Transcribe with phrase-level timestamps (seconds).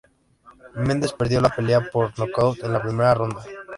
[0.73, 3.45] Mendes perdió la pelea por nocaut en la primera ronda.